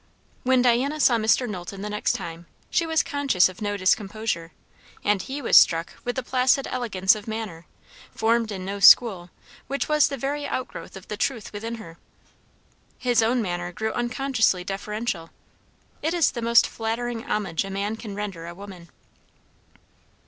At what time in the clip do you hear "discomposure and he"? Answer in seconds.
3.77-5.43